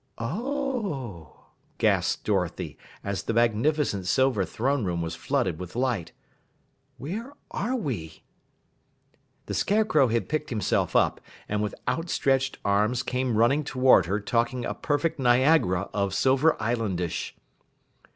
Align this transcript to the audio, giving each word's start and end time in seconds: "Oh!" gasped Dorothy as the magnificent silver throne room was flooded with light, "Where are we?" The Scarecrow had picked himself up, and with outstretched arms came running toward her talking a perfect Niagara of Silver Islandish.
"Oh!" 0.17 1.49
gasped 1.77 2.23
Dorothy 2.23 2.75
as 3.03 3.21
the 3.21 3.35
magnificent 3.35 4.07
silver 4.07 4.45
throne 4.45 4.83
room 4.83 4.99
was 4.99 5.13
flooded 5.13 5.59
with 5.59 5.75
light, 5.75 6.11
"Where 6.97 7.33
are 7.51 7.75
we?" 7.75 8.23
The 9.45 9.53
Scarecrow 9.53 10.07
had 10.07 10.27
picked 10.27 10.49
himself 10.49 10.95
up, 10.95 11.21
and 11.47 11.61
with 11.61 11.75
outstretched 11.87 12.57
arms 12.65 13.03
came 13.03 13.37
running 13.37 13.63
toward 13.63 14.07
her 14.07 14.19
talking 14.19 14.65
a 14.65 14.73
perfect 14.73 15.19
Niagara 15.19 15.81
of 15.93 16.15
Silver 16.15 16.57
Islandish. 16.59 17.35